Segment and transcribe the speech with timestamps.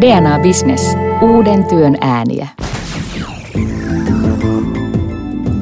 [0.00, 0.96] DNA Business.
[1.22, 2.48] Uuden työn ääniä.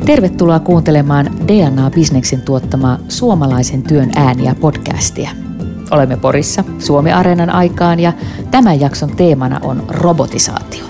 [0.05, 5.31] Tervetuloa kuuntelemaan DNA Businessin tuottamaa Suomalaisen työn ääniä podcastia.
[5.91, 8.13] Olemme Porissa Suomi Areenan aikaan ja
[8.51, 10.85] tämän jakson teemana on robotisaatio.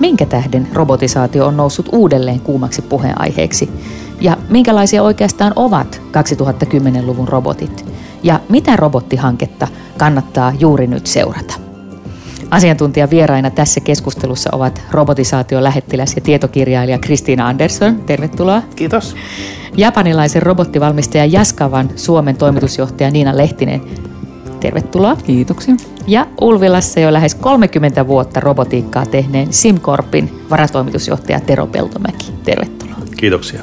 [0.00, 3.70] Minkä tähden robotisaatio on noussut uudelleen kuumaksi puheenaiheeksi?
[4.20, 7.86] Ja minkälaisia oikeastaan ovat 2010-luvun robotit?
[8.22, 9.68] Ja mitä robottihanketta
[9.98, 11.71] kannattaa juuri nyt seurata?
[12.52, 18.00] Asiantuntijavieraina tässä keskustelussa ovat robotisaation lähettiläs ja tietokirjailija Kristiina Andersson.
[18.00, 18.62] Tervetuloa.
[18.76, 19.16] Kiitos.
[19.76, 23.80] Japanilaisen robottivalmistaja Jaskavan Suomen toimitusjohtaja Niina Lehtinen.
[24.60, 25.16] Tervetuloa.
[25.16, 25.74] Kiitoksia.
[26.06, 32.32] Ja Ulvilassa jo lähes 30 vuotta robotiikkaa tehneen SimCorpin varatoimitusjohtaja Tero Peltomäki.
[32.44, 32.96] Tervetuloa.
[33.16, 33.62] Kiitoksia.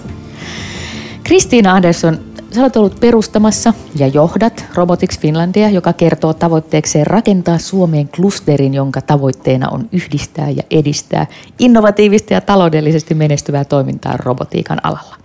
[1.24, 2.20] Kristiina Andersson,
[2.56, 9.02] Sä olet ollut perustamassa ja johdat Robotics Finlandia, joka kertoo tavoitteekseen rakentaa Suomeen klusterin, jonka
[9.02, 11.28] tavoitteena on yhdistää ja edistää
[11.60, 15.16] innovatiivista ja taloudellisesti menestyvää toimintaa robotiikan alalla.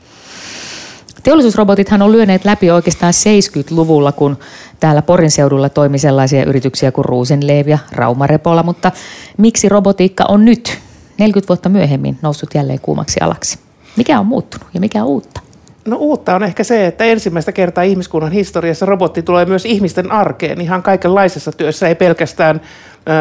[1.23, 4.39] Teollisuusrobotithan on lyöneet läpi oikeastaan 70-luvulla, kun
[4.81, 8.93] täällä Porin seudulla toimi sellaisia yrityksiä kuin Ruusenleev ja Raumarepola, mutta
[9.39, 10.79] miksi robotiikka on nyt,
[11.19, 13.59] 40 vuotta myöhemmin, noussut jälleen kuumaksi alaksi?
[13.97, 15.41] Mikä on muuttunut ja mikä on uutta?
[15.89, 20.61] No uutta on ehkä se, että ensimmäistä kertaa ihmiskunnan historiassa robotti tulee myös ihmisten arkeen
[20.61, 22.61] ihan kaikenlaisessa työssä, ei pelkästään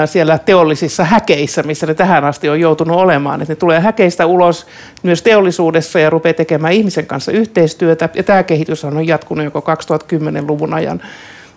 [0.05, 3.41] siellä teollisissa häkeissä, missä ne tähän asti on joutunut olemaan.
[3.41, 4.67] Että ne tulee häkeistä ulos
[5.03, 8.09] myös teollisuudessa ja rupeaa tekemään ihmisen kanssa yhteistyötä.
[8.15, 11.01] Ja tämä kehitys on jatkunut joko 2010-luvun ajan.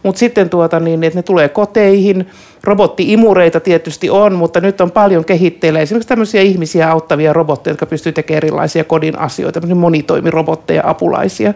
[0.06, 2.28] Mutta sitten tuota, niin, että ne tulee koteihin.
[2.64, 8.12] Robottiimureita tietysti on, mutta nyt on paljon kehitteillä esimerkiksi tämmöisiä ihmisiä auttavia robotteja, jotka pystyy
[8.12, 11.54] tekemään erilaisia kodin asioita, monitoimirobotteja, apulaisia.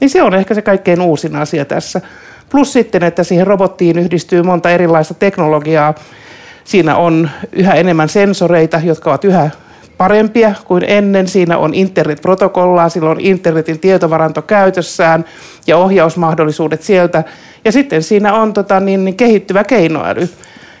[0.00, 2.00] Niin se on ehkä se kaikkein uusin asia tässä.
[2.50, 5.94] Plus sitten, että siihen robottiin yhdistyy monta erilaista teknologiaa.
[6.64, 9.50] Siinä on yhä enemmän sensoreita, jotka ovat yhä
[10.02, 11.28] parempia kuin ennen.
[11.28, 15.24] Siinä on internetprotokollaa, sillä on internetin tietovaranto käytössään
[15.66, 17.24] ja ohjausmahdollisuudet sieltä.
[17.64, 20.28] Ja sitten siinä on tota, niin, niin kehittyvä keinoäly.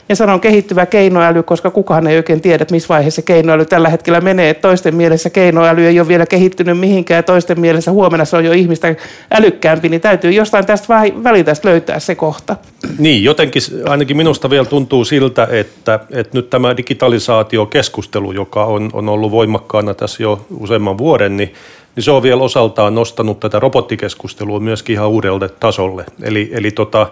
[0.08, 4.54] Ja sanon kehittyvä keinoäly, koska kukaan ei oikein tiedä, missä vaiheessa keinoäly tällä hetkellä menee.
[4.54, 8.52] Toisten mielessä keinoäly ei ole vielä kehittynyt mihinkään ja toisten mielessä huomenna se on jo
[8.52, 8.94] ihmistä
[9.30, 12.56] älykkäämpi, niin täytyy jostain tästä välitä löytää se kohta.
[12.98, 19.08] Niin, jotenkin ainakin minusta vielä tuntuu siltä, että, että nyt tämä digitalisaatiokeskustelu, joka on, on
[19.08, 21.54] ollut voimakkaana tässä jo useamman vuoden, niin
[21.96, 26.04] niin se on vielä osaltaan nostanut tätä robottikeskustelua myöskin ihan uudelle tasolle.
[26.22, 27.06] Eli, eli tota,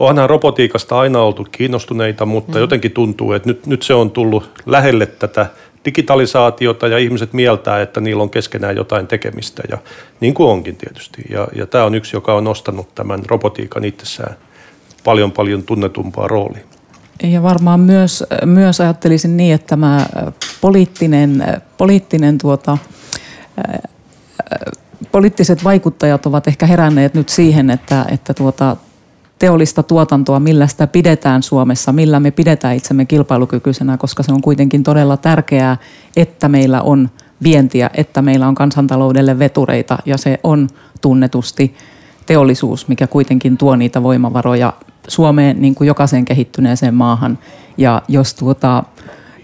[0.00, 2.60] onhan robotiikasta aina oltu kiinnostuneita, mutta mm.
[2.60, 5.46] jotenkin tuntuu, että nyt, nyt se on tullut lähelle tätä
[5.84, 9.78] digitalisaatiota ja ihmiset mieltää, että niillä on keskenään jotain tekemistä ja
[10.20, 11.22] niin kuin onkin tietysti.
[11.30, 14.36] Ja, ja tämä on yksi, joka on nostanut tämän robotiikan itsessään
[15.04, 16.64] paljon paljon tunnetumpaa roolia.
[17.22, 20.06] Ja varmaan myös, myös ajattelisin niin, että tämä
[20.60, 21.44] poliittinen,
[21.78, 22.78] poliittinen tuota,
[25.12, 28.76] poliittiset vaikuttajat ovat ehkä heränneet nyt siihen, että, että tuota,
[29.40, 34.82] teollista tuotantoa, millä sitä pidetään Suomessa, millä me pidetään itsemme kilpailukykyisenä, koska se on kuitenkin
[34.82, 35.76] todella tärkeää,
[36.16, 37.10] että meillä on
[37.42, 40.68] vientiä, että meillä on kansantaloudelle vetureita ja se on
[41.00, 41.74] tunnetusti
[42.26, 44.72] teollisuus, mikä kuitenkin tuo niitä voimavaroja
[45.08, 47.38] Suomeen niin kuin jokaiseen kehittyneeseen maahan.
[47.76, 48.84] Ja jos tuota,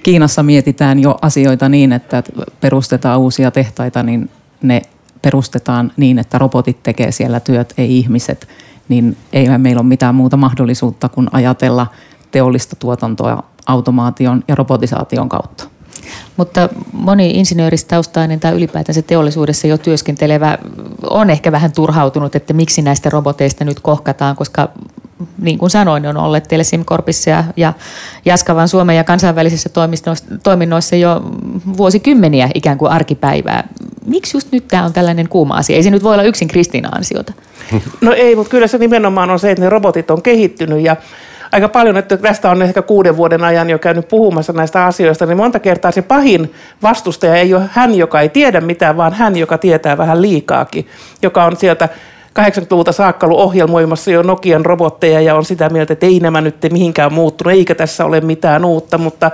[0.02, 2.22] Kiinassa mietitään jo asioita niin, että
[2.60, 4.30] perustetaan uusia tehtaita, niin
[4.62, 4.82] ne
[5.22, 8.48] perustetaan niin, että robotit tekee siellä työt, ei ihmiset,
[8.88, 11.86] niin ei meillä ole mitään muuta mahdollisuutta kuin ajatella
[12.30, 15.64] teollista tuotantoa automaation ja robotisaation kautta.
[16.36, 20.58] Mutta moni insinööristaustainen tai ylipäätänsä teollisuudessa jo työskentelevä
[21.10, 24.68] on ehkä vähän turhautunut, että miksi näistä roboteista nyt kohkataan, koska
[25.38, 27.72] niin kuin sanoin, on ollut teille SimCorpissa ja, ja
[28.24, 29.70] Jaskavan Suomen ja kansainvälisissä
[30.42, 31.22] toiminnoissa jo
[31.76, 33.68] vuosikymmeniä ikään kuin arkipäivää.
[34.06, 35.76] Miksi just nyt tämä on tällainen kuuma asia?
[35.76, 37.32] Ei se nyt voi olla yksin Kristiina ansiota.
[38.00, 40.96] No ei, mutta kyllä se nimenomaan on se, että ne robotit on kehittynyt ja
[41.52, 45.36] aika paljon, että tästä on ehkä kuuden vuoden ajan jo käynyt puhumassa näistä asioista, niin
[45.36, 46.52] monta kertaa se pahin
[46.82, 50.86] vastustaja ei ole hän, joka ei tiedä mitään, vaan hän, joka tietää vähän liikaakin,
[51.22, 51.88] joka on sieltä
[52.38, 56.56] 80-luvulta saakka ollut ohjelmoimassa jo Nokian robotteja ja on sitä mieltä, että ei nämä nyt
[56.72, 59.30] mihinkään muuttunut, eikä tässä ole mitään uutta, mutta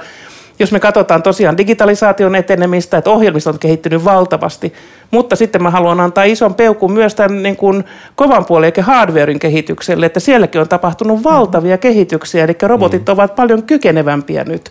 [0.59, 4.73] jos me katsotaan tosiaan digitalisaation etenemistä, että ohjelmisto on kehittynyt valtavasti,
[5.11, 7.85] mutta sitten mä haluan antaa ison peukun myös tämän niin kuin
[8.15, 13.13] kovan puolen eikä hardwarein kehitykselle, että sielläkin on tapahtunut valtavia kehityksiä, eli robotit mm.
[13.13, 14.71] ovat paljon kykenevämpiä nyt.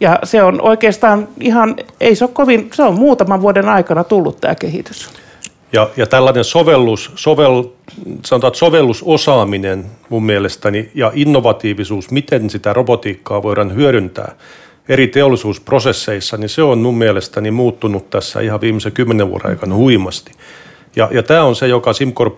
[0.00, 4.40] Ja se on oikeastaan ihan, ei se ole kovin, se on muutaman vuoden aikana tullut
[4.40, 5.08] tämä kehitys.
[5.72, 7.64] Ja, ja tällainen sovellus, sovel,
[8.24, 14.34] sanotaan, sovellusosaaminen mun mielestäni ja innovatiivisuus, miten sitä robotiikkaa voidaan hyödyntää
[14.88, 20.32] eri teollisuusprosesseissa, niin se on mun mielestäni muuttunut tässä ihan viimeisen kymmenen vuoden aikana huimasti.
[20.96, 22.36] Ja, ja tämä on se, joka SimCorp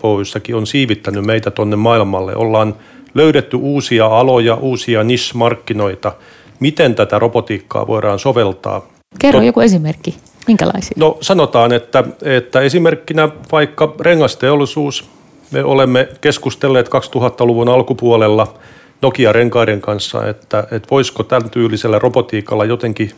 [0.53, 2.35] on siivittänyt meitä tuonne maailmalle.
[2.35, 2.75] Ollaan
[3.13, 6.11] löydetty uusia aloja, uusia niche-markkinoita,
[6.59, 8.87] miten tätä robotiikkaa voidaan soveltaa.
[9.19, 9.45] Kerro Tot...
[9.45, 10.15] joku esimerkki.
[10.47, 10.93] Minkälaisia?
[10.95, 15.09] No sanotaan, että, että esimerkkinä vaikka rengasteollisuus.
[15.51, 18.53] Me olemme keskustelleet 2000-luvun alkupuolella
[19.01, 23.11] Nokia-renkaiden kanssa, että, että voisiko tämän tyylisellä robotiikalla jotenkin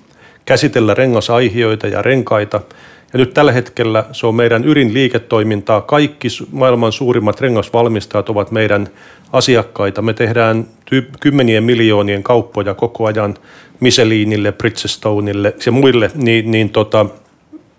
[0.46, 2.62] käsitellä rengasaihioita ja renkaita–
[3.16, 5.82] ja nyt tällä hetkellä se on meidän ydinliiketoimintaa.
[5.82, 8.88] Kaikki maailman suurimmat rengasvalmistajat ovat meidän
[9.34, 10.02] asiakkaita.
[10.02, 13.36] Me tehdään ty- kymmenien miljoonien kauppoja koko ajan
[13.80, 17.06] Michelinille, Bridgestoneille ja muille, niin, niin tota,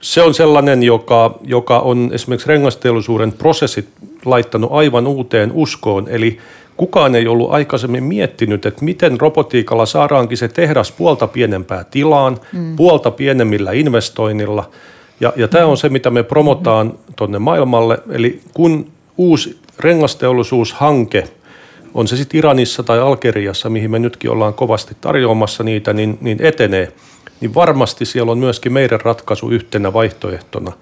[0.01, 3.89] se on sellainen, joka, joka on esimerkiksi rengasteollisuuden prosessit
[4.25, 6.09] laittanut aivan uuteen uskoon.
[6.09, 6.39] Eli
[6.77, 12.77] kukaan ei ollut aikaisemmin miettinyt, että miten robotiikalla saadaankin se tehdas puolta pienempää tilaan, mm.
[12.77, 14.71] puolta pienemmillä investoinnilla–
[15.21, 17.99] ja, ja tämä on se, mitä me promotaan tuonne maailmalle.
[18.11, 21.25] Eli kun uusi rengasteollisuushanke,
[21.95, 26.39] on se sitten Iranissa tai Algeriassa, mihin me nytkin ollaan kovasti tarjoamassa niitä, niin, niin
[26.43, 26.93] etenee,
[27.41, 30.73] niin varmasti siellä on myöskin meidän ratkaisu yhtenä vaihtoehtona.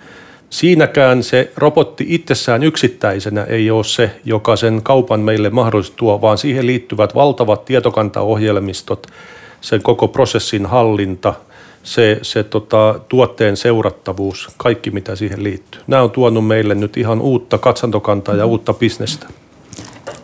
[0.50, 6.38] Siinäkään se robotti itsessään yksittäisenä ei ole se, joka sen kaupan meille mahdollisesti tuo, vaan
[6.38, 9.06] siihen liittyvät valtavat tietokantaohjelmistot,
[9.60, 11.34] sen koko prosessin hallinta–
[11.84, 15.81] se, se tota, tuotteen seurattavuus, kaikki mitä siihen liittyy.
[15.86, 19.26] Nämä on tuonut meille nyt ihan uutta katsantokantaa ja uutta bisnestä.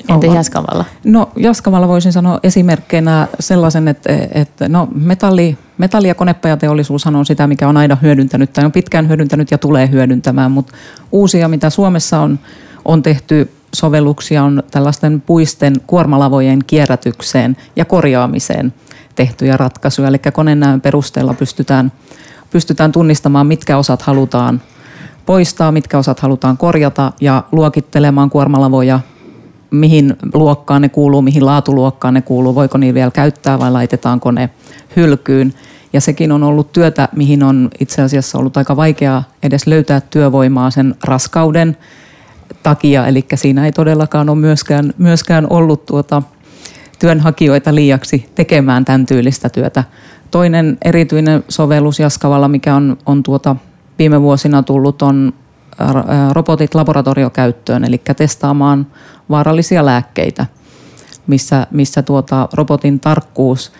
[0.08, 0.84] Entä Jaskavalla?
[1.04, 7.46] No Jaskavalla voisin sanoa esimerkkinä sellaisen, että, että no, metalli, metalli- ja konepajateollisuushan on sitä,
[7.46, 10.72] mikä on aina hyödyntänyt tai on pitkään hyödyntänyt ja tulee hyödyntämään, mutta
[11.12, 12.38] uusia, mitä Suomessa on,
[12.84, 18.72] on tehty sovelluksia on tällaisten puisten kuormalavojen kierrätykseen ja korjaamiseen–
[19.20, 20.08] tehtyjä ratkaisuja.
[20.08, 21.92] Eli konenäön perusteella pystytään,
[22.50, 24.62] pystytään tunnistamaan, mitkä osat halutaan
[25.26, 29.00] poistaa, mitkä osat halutaan korjata ja luokittelemaan kuormalavoja,
[29.70, 34.50] mihin luokkaan ne kuuluu, mihin laatuluokkaan ne kuuluu, voiko niitä vielä käyttää vai laitetaanko ne
[34.96, 35.54] hylkyyn.
[35.92, 40.70] Ja sekin on ollut työtä, mihin on itse asiassa ollut aika vaikeaa edes löytää työvoimaa
[40.70, 41.76] sen raskauden
[42.62, 43.06] takia.
[43.06, 46.22] Eli siinä ei todellakaan ole myöskään, myöskään ollut tuota,
[47.00, 49.84] työnhakijoita liiaksi tekemään tämän tyylistä työtä.
[50.30, 53.56] Toinen erityinen sovellus Jaskavalla, mikä on, on tuota
[53.98, 55.32] viime vuosina tullut, on
[56.32, 58.86] robotit laboratoriokäyttöön, eli testaamaan
[59.30, 60.46] vaarallisia lääkkeitä,
[61.26, 63.72] missä, missä tuota robotin tarkkuus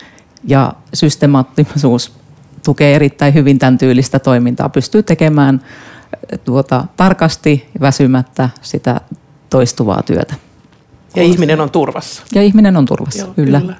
[0.43, 2.13] ja systemaattisuus
[2.65, 4.69] tukee erittäin hyvin tämän tyylistä toimintaa.
[4.69, 5.61] Pystyy tekemään
[6.43, 9.01] tuota, tarkasti väsymättä sitä
[9.49, 10.35] toistuvaa työtä.
[11.15, 12.23] Ja ihminen on turvassa.
[12.35, 13.59] Ja ihminen on turvassa, Joo, kyllä.
[13.59, 13.75] kyllä.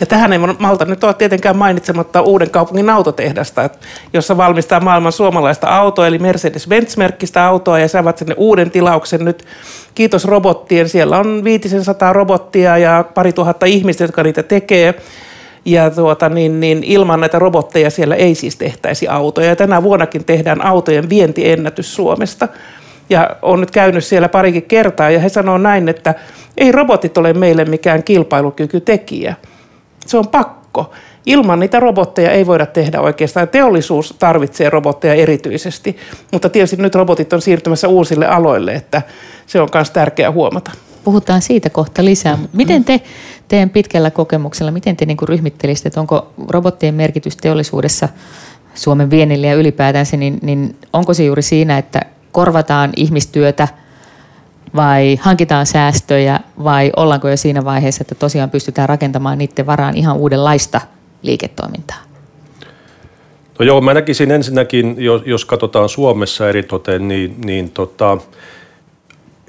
[0.00, 3.70] Ja tähän ei malta nyt ole tietenkään mainitsematta uuden kaupungin autotehdasta,
[4.12, 9.44] jossa valmistaa maailman suomalaista autoa, eli Mercedes-Benz-merkkistä autoa, ja saavat sinne uuden tilauksen nyt.
[9.94, 10.88] Kiitos robottien.
[10.88, 14.94] Siellä on 500 robottia ja pari tuhatta ihmistä, jotka niitä tekee.
[15.64, 19.48] Ja tuota, niin, niin ilman näitä robotteja siellä ei siis tehtäisi autoja.
[19.48, 22.48] Ja tänä vuonnakin tehdään autojen vientiennätys Suomesta
[23.10, 26.14] ja on nyt käynyt siellä parikin kertaa ja he sanoo näin, että
[26.56, 29.34] ei robotit ole meille mikään kilpailukykytekijä.
[30.06, 30.90] Se on pakko.
[31.26, 33.48] Ilman niitä robotteja ei voida tehdä oikeastaan.
[33.48, 35.96] Teollisuus tarvitsee robotteja erityisesti,
[36.32, 39.02] mutta tietysti nyt robotit on siirtymässä uusille aloille, että
[39.46, 40.70] se on myös tärkeää huomata.
[41.04, 42.38] Puhutaan siitä kohta lisää.
[42.52, 43.00] Miten te
[43.48, 48.08] teidän pitkällä kokemuksella, miten te niin ryhmittelisitte, että onko robottien merkitys teollisuudessa
[48.74, 52.00] Suomen vienille ja ylipäätänsä, niin, niin onko se juuri siinä, että
[52.32, 53.68] korvataan ihmistyötä
[54.76, 60.16] vai hankitaan säästöjä vai ollaanko jo siinä vaiheessa, että tosiaan pystytään rakentamaan niiden varaan ihan
[60.16, 60.80] uudenlaista
[61.22, 61.98] liiketoimintaa?
[63.58, 68.18] No joo, mä näkisin ensinnäkin, jos, jos katsotaan Suomessa eritoten, niin, niin tota,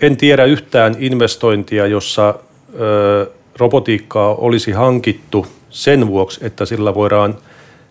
[0.01, 2.35] en tiedä yhtään investointia, jossa
[2.79, 7.37] ö, robotiikkaa olisi hankittu sen vuoksi, että sillä voidaan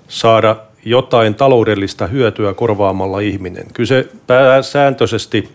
[0.09, 3.67] saada jotain taloudellista hyötyä korvaamalla ihminen.
[3.75, 5.49] Kyse pääsääntöisesti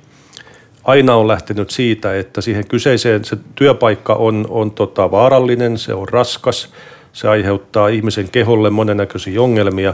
[0.87, 6.09] aina on lähtenyt siitä, että siihen kyseiseen se työpaikka on, on tota vaarallinen, se on
[6.09, 6.69] raskas,
[7.13, 9.93] se aiheuttaa ihmisen keholle monennäköisiä ongelmia.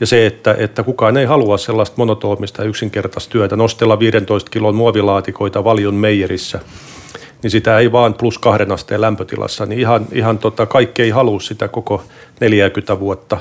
[0.00, 5.64] Ja se, että, että kukaan ei halua sellaista monotoomista yksinkertaista työtä, nostella 15 kilon muovilaatikoita
[5.64, 6.60] valion meijerissä,
[7.42, 11.40] niin sitä ei vaan plus kahden asteen lämpötilassa, niin ihan, ihan tota, kaikki ei halua
[11.40, 12.02] sitä koko
[12.40, 13.38] 40 vuotta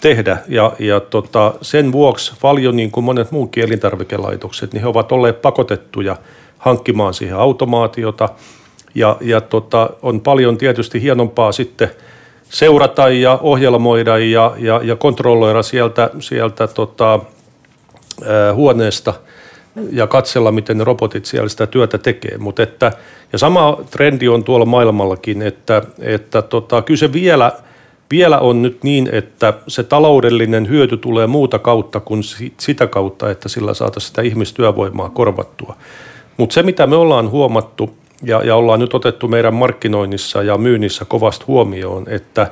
[0.00, 0.38] tehdä.
[0.48, 5.42] Ja, ja tota, sen vuoksi paljon niin kuin monet muutkin elintarvikelaitokset, niin he ovat olleet
[5.42, 6.16] pakotettuja
[6.58, 8.28] hankkimaan siihen automaatiota.
[8.94, 11.90] Ja, ja tota, on paljon tietysti hienompaa sitten
[12.44, 17.20] seurata ja ohjelmoida ja, ja, ja kontrolloida sieltä, sieltä tota,
[18.26, 19.14] ää, huoneesta
[19.92, 22.38] ja katsella, miten ne robotit siellä sitä työtä tekee.
[22.38, 22.92] Mut että,
[23.32, 27.52] ja sama trendi on tuolla maailmallakin, että, että tota, kyllä se vielä–
[28.10, 32.22] vielä on nyt niin, että se taloudellinen hyöty tulee muuta kautta kuin
[32.58, 35.76] sitä kautta, että sillä saataisiin sitä ihmistyövoimaa korvattua.
[36.36, 41.04] Mutta se, mitä me ollaan huomattu ja, ja ollaan nyt otettu meidän markkinoinnissa ja myynnissä
[41.04, 42.50] kovasti huomioon, että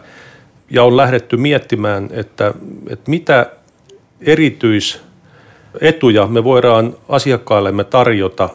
[0.71, 2.55] ja on lähdetty miettimään, että,
[2.89, 3.51] että mitä
[4.21, 8.49] erityisetuja me voidaan asiakkaillemme tarjota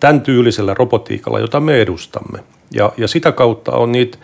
[0.00, 2.38] tämän tyylisellä robotiikalla, jota me edustamme.
[2.70, 4.18] Ja, ja sitä kautta on niitä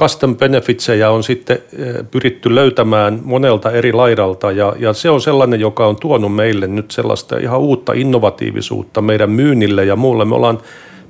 [0.00, 5.60] custom benefitsejä on sitten eh, pyritty löytämään monelta eri laidalta ja, ja se on sellainen,
[5.60, 10.24] joka on tuonut meille nyt sellaista ihan uutta innovatiivisuutta meidän myynnille ja muulle.
[10.24, 10.58] Me ollaan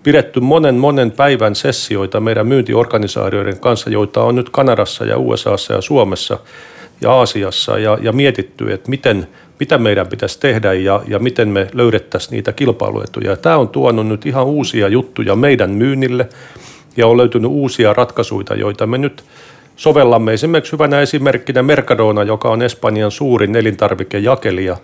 [0.02, 5.80] pidetty monen monen päivän sessioita meidän myyntiorganisaatioiden kanssa, joita on nyt Kanadassa ja USAssa ja
[5.80, 6.38] Suomessa
[7.00, 9.26] ja Aasiassa ja, ja mietitty, että miten,
[9.60, 13.36] mitä meidän pitäisi tehdä ja, ja miten me löydettäisiin niitä kilpailuetuja.
[13.36, 16.28] Tämä on tuonut nyt ihan uusia juttuja meidän myynnille–
[17.00, 19.24] ja on löytynyt uusia ratkaisuja, joita me nyt
[19.76, 20.32] sovellamme.
[20.32, 24.76] Esimerkiksi hyvänä esimerkkinä Mercadona, joka on Espanjan suurin elintarvikejakelija,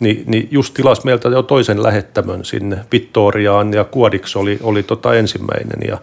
[0.00, 5.14] niin, niin just tilasi meiltä jo toisen lähettämön sinne Vittoriaan ja Kuodiksi oli, oli tota
[5.14, 5.98] ensimmäinen ja,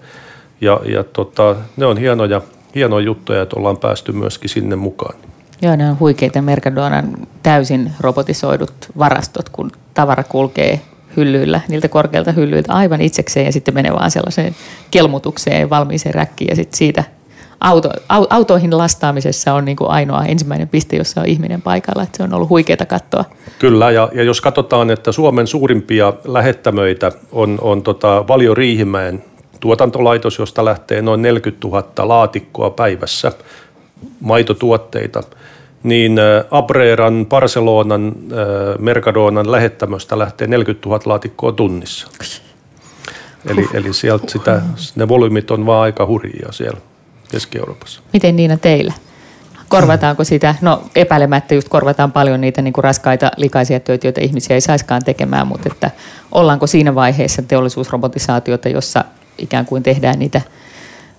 [0.61, 2.41] ja, ja tota, ne on hienoja,
[2.75, 5.15] hienoja juttuja, että ollaan päästy myöskin sinne mukaan.
[5.61, 10.81] Joo, ne on huikeita Mercadonan täysin robotisoidut varastot, kun tavara kulkee
[11.17, 14.55] hyllyillä, niiltä korkeilta hyllyiltä aivan itsekseen ja sitten menee vaan sellaiseen
[14.91, 17.03] kelmutukseen valmiiseen räkkiin ja sitten siitä
[17.59, 22.03] auto, autoihin lastaamisessa on niin kuin ainoa ensimmäinen piste, jossa on ihminen paikalla.
[22.03, 23.25] Että se on ollut huikeaa katsoa.
[23.59, 29.23] Kyllä, ja, ja jos katsotaan, että Suomen suurimpia lähettämöitä on, on tota Valio Riihimäen
[29.59, 33.31] tuotantolaitos, josta lähtee noin 40 000 laatikkoa päivässä
[34.19, 35.23] maitotuotteita–
[35.83, 42.07] niin äh, Abreeran, Barcelonan, äh, Mercadonan lähettämöstä lähtee 40 000 laatikkoa tunnissa.
[43.49, 44.61] Eli, eli sieltä sitä,
[44.95, 46.79] ne volyymit on vaan aika hurjia siellä
[47.31, 48.01] Keski-Euroopassa.
[48.13, 48.93] Miten Niina teillä?
[49.69, 50.55] Korvataanko sitä?
[50.61, 55.01] No epäilemättä just korvataan paljon niitä niin kuin raskaita likaisia töitä, joita ihmisiä ei saiskaan
[55.05, 55.91] tekemään, mutta että
[56.31, 59.05] ollaanko siinä vaiheessa teollisuusrobotisaatiota, jossa
[59.37, 60.41] ikään kuin tehdään niitä–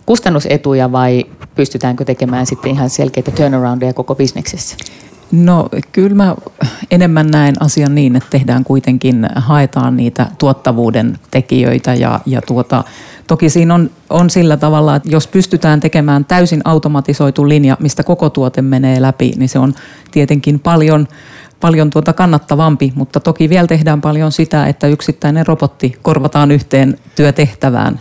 [0.07, 4.77] kustannusetuja vai pystytäänkö tekemään sitten ihan selkeitä turnaroundeja koko bisneksessä?
[5.33, 6.37] No kyllä mä
[6.91, 12.85] enemmän näen asian niin, että tehdään kuitenkin, haetaan niitä tuottavuuden tekijöitä ja, ja tuota,
[13.27, 18.31] toki siinä on, on sillä tavalla, että jos pystytään tekemään täysin automatisoitu linja, mistä koko
[18.31, 19.75] tuote menee läpi, niin se on
[20.11, 21.09] tietenkin paljon,
[21.61, 28.01] paljon tuota kannattavampi, mutta toki vielä tehdään paljon sitä, että yksittäinen robotti korvataan yhteen työtehtävään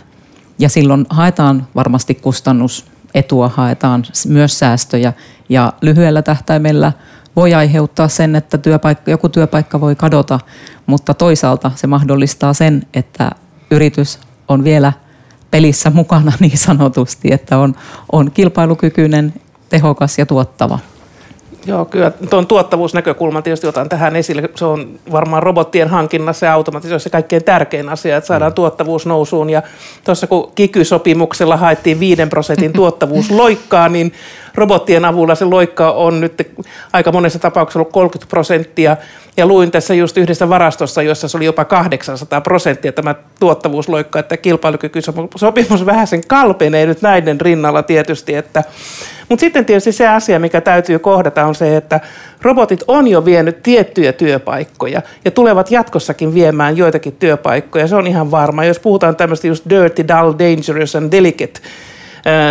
[0.58, 5.12] ja silloin haetaan varmasti kustannusetua, haetaan myös säästöjä
[5.48, 6.92] ja lyhyellä tähtäimellä
[7.36, 10.40] voi aiheuttaa sen, että työpaikka, joku työpaikka voi kadota,
[10.86, 13.30] mutta toisaalta se mahdollistaa sen, että
[13.70, 14.18] yritys
[14.48, 14.92] on vielä
[15.50, 17.74] pelissä mukana niin sanotusti, että on,
[18.12, 19.34] on kilpailukykyinen,
[19.68, 20.78] tehokas ja tuottava.
[21.66, 24.48] Joo, kyllä tuon tuottavuusnäkökulman tietysti otan tähän esille.
[24.54, 28.54] Se on varmaan robottien hankinnassa ja automatisoissa kaikkein tärkein asia, että saadaan mm.
[28.54, 29.50] tuottavuus nousuun.
[29.50, 29.62] Ja
[30.04, 34.12] tuossa kun kiky-sopimuksella haettiin 5 prosentin tuottavuusloikkaa, niin
[34.54, 36.52] robottien avulla se loikka on nyt
[36.92, 38.96] aika monessa tapauksessa ollut 30 prosenttia.
[39.36, 44.36] Ja luin tässä just yhdessä varastossa, jossa se oli jopa 800 prosenttia tämä tuottavuusloikka, että
[44.36, 48.34] kilpailukykysopimus vähän sen kalpenee nyt näiden rinnalla tietysti.
[48.34, 48.64] Että.
[49.28, 52.00] Mutta sitten tietysti se asia, mikä täytyy kohdata, on se, että
[52.42, 57.88] robotit on jo vienyt tiettyjä työpaikkoja ja tulevat jatkossakin viemään joitakin työpaikkoja.
[57.88, 58.64] Se on ihan varma.
[58.64, 61.60] Jos puhutaan tämmöistä just dirty, dull, dangerous and delicate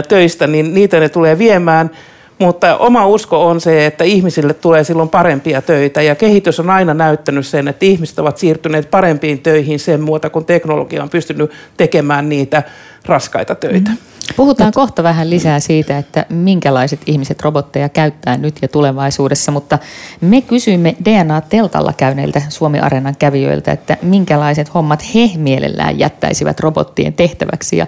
[0.08, 1.92] töistä, niin niitä ne tulee viemään.
[2.40, 6.94] Mutta oma usko on se, että ihmisille tulee silloin parempia töitä ja kehitys on aina
[6.94, 12.30] näyttänyt sen, että ihmiset ovat siirtyneet parempiin töihin sen muuta, kun teknologia on pystynyt tekemään
[12.30, 12.64] niitä
[13.06, 13.90] raskaita töitä.
[13.90, 13.98] Mm.
[14.36, 14.76] Puhutaan Jot...
[14.76, 19.80] kohta vähän lisää siitä, että minkälaiset ihmiset robotteja käyttää nyt ja tulevaisuudessa, mutta
[20.22, 27.88] me kysyimme DNA-teltalla käyneiltä Suomi-areenan kävijöiltä, että minkälaiset hommat he mielellään jättäisivät robottien tehtäväksi ja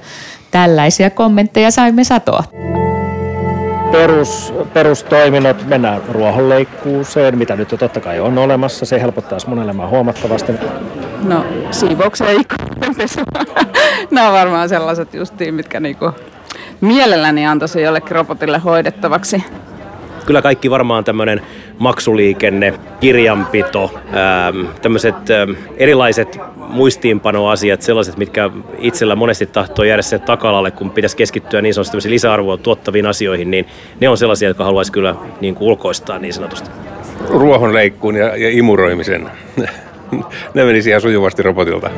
[0.52, 2.44] tällaisia kommentteja saimme satoa
[3.96, 8.86] perus, perustoiminnot, mennään ruohonleikkuuseen, mitä nyt jo totta kai on olemassa.
[8.86, 10.54] Se helpottaisi mun elämää huomattavasti.
[11.24, 13.20] No siivoukseen ikkunapesu.
[14.12, 16.12] Nämä on varmaan sellaiset justiin, mitkä niinku
[16.82, 19.44] mielelläni antaisin jollekin robotille hoidettavaksi.
[20.26, 21.42] Kyllä kaikki varmaan tämmöinen
[21.80, 24.00] maksuliikenne, kirjanpito,
[24.82, 25.16] tämmöiset
[25.78, 32.10] erilaiset muistiinpanoasiat, sellaiset, mitkä itsellä monesti tahtoo jäädä sen takalalle, kun pitäisi keskittyä niin sanotusti
[32.10, 33.66] lisäarvoa tuottaviin asioihin, niin
[34.00, 36.70] ne on sellaisia, jotka haluaisi kyllä niin kuin ulkoistaa niin sanotusti.
[37.30, 39.30] Ruohonleikkuun ja, ja imuroimisen.
[40.54, 41.90] ne menisi ihan sujuvasti robotilta.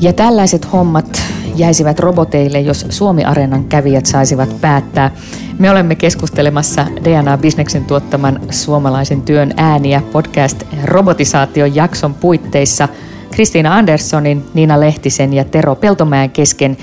[0.00, 1.22] Ja tällaiset hommat
[1.56, 5.10] jäisivät roboteille, jos Suomi-areenan kävijät saisivat päättää.
[5.58, 12.88] Me olemme keskustelemassa DNA-bisneksen tuottaman suomalaisen työn ääniä podcast robotisaation jakson puitteissa
[13.30, 16.76] Kristiina Anderssonin, Niina Lehtisen ja Tero Peltomäen kesken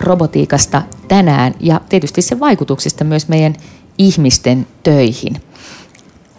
[0.00, 3.54] robotiikasta tänään ja tietysti sen vaikutuksista myös meidän
[3.98, 5.36] ihmisten töihin.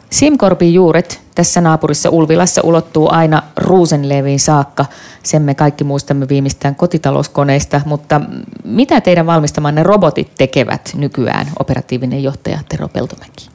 [0.09, 4.85] Simkorpin juuret tässä naapurissa Ulvilassa ulottuu aina Ruusenleviin saakka.
[5.23, 8.21] Sen me kaikki muistamme viimeistään kotitalouskoneista, mutta
[8.63, 13.49] mitä teidän valmistamanne robotit tekevät nykyään, operatiivinen johtaja Tero Peltomäki?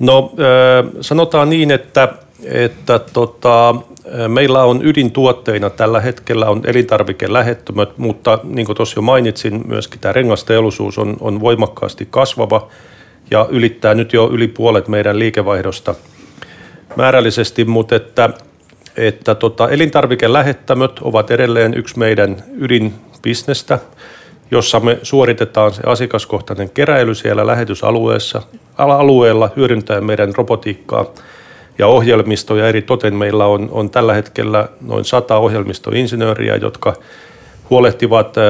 [0.00, 0.32] No
[1.00, 2.08] sanotaan niin, että,
[2.44, 3.74] että tota,
[4.28, 10.12] meillä on ydintuotteina tällä hetkellä on elintarvikelähettömät, mutta niin kuin tuossa jo mainitsin, myöskin tämä
[10.12, 12.66] rengasteollisuus on, on voimakkaasti kasvava–
[13.30, 15.94] ja ylittää nyt jo yli puolet meidän liikevaihdosta
[16.96, 18.30] määrällisesti, mutta että,
[18.96, 23.78] että tota, elintarvikelähettämöt ovat edelleen yksi meidän ydinbisnestä,
[24.50, 28.42] jossa me suoritetaan se asiakaskohtainen keräily siellä lähetysalueessa,
[28.78, 31.06] alueella hyödyntäen meidän robotiikkaa
[31.78, 32.68] ja ohjelmistoja.
[32.68, 36.94] Eri toten meillä on, on tällä hetkellä noin sata ohjelmistoinsinööriä, jotka
[37.70, 38.40] huolehtivat ä,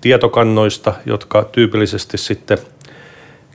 [0.00, 2.58] tietokannoista, jotka tyypillisesti sitten–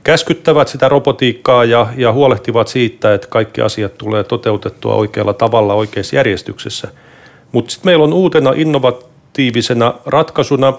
[0.04, 6.16] käskyttävät sitä robotiikkaa ja, ja huolehtivat siitä, että kaikki asiat tulee toteutettua oikealla tavalla oikeassa
[6.16, 6.88] järjestyksessä.
[7.52, 10.72] Mutta sitten meillä on uutena innovatiivisena ratkaisuna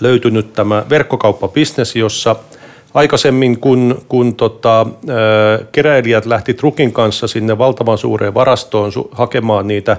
[0.00, 2.36] löytynyt tämä verkkokauppabisnes, jossa
[2.94, 9.66] aikaisemmin kun, kun tota, ää, keräilijät lähti trukin kanssa sinne valtavan suureen varastoon su- hakemaan
[9.66, 9.96] niitä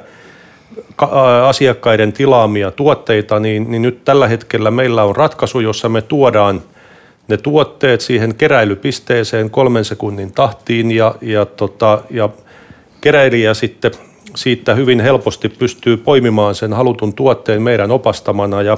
[1.47, 6.61] asiakkaiden tilaamia tuotteita, niin, niin nyt tällä hetkellä meillä on ratkaisu, jossa me tuodaan–
[7.29, 12.29] ne tuotteet siihen keräilypisteeseen kolmen sekunnin tahtiin ja, ja, tota, ja
[13.01, 13.91] keräilijä sitten
[14.35, 18.77] siitä hyvin helposti pystyy poimimaan sen halutun tuotteen meidän opastamana ja,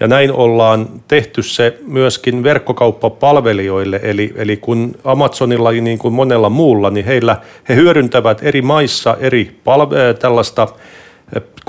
[0.00, 6.90] ja näin ollaan tehty se myöskin verkkokauppapalvelijoille, eli, eli kun Amazonilla niin kuin monella muulla,
[6.90, 7.36] niin heillä,
[7.68, 10.68] he hyödyntävät eri maissa eri palve- tällaista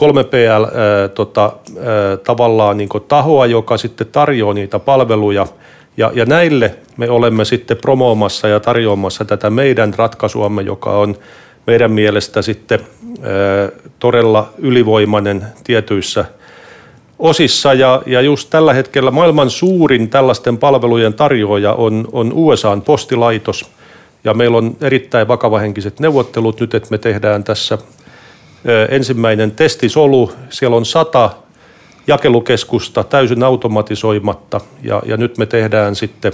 [0.01, 1.83] 3PL äh, tota, äh,
[2.23, 5.47] tavallaan niin tahoa, joka sitten tarjoaa niitä palveluja–
[5.97, 11.15] ja, ja näille me olemme sitten promoomassa ja tarjoamassa tätä meidän ratkaisuamme, joka on
[11.67, 16.25] meidän mielestä sitten ää, todella ylivoimainen tietyissä
[17.19, 17.73] osissa.
[17.73, 23.71] Ja, ja just tällä hetkellä maailman suurin tällaisten palvelujen tarjoaja on, on USAn postilaitos.
[24.23, 27.77] Ja meillä on erittäin vakavahenkiset neuvottelut nyt, että me tehdään tässä
[28.89, 30.31] ensimmäinen testisolu.
[30.49, 31.29] Siellä on sata
[32.07, 36.33] jakelukeskusta täysin automatisoimatta ja, ja nyt me tehdään sitten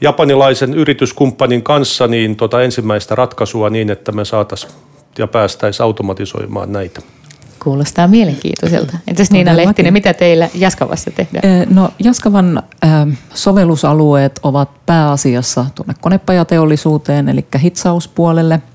[0.00, 4.72] japanilaisen yrityskumppanin kanssa niin tota ensimmäistä ratkaisua niin, että me saataisiin
[5.18, 7.00] ja päästäisiin automatisoimaan näitä.
[7.62, 8.98] Kuulostaa mielenkiintoiselta.
[9.06, 11.74] Entäs Niina Lehtinen, mitä teillä Jaskavassa tehdään?
[11.74, 12.62] No Jaskavan
[13.34, 18.62] sovellusalueet ovat pääasiassa tuonne konepajateollisuuteen, eli hitsauspuolelle–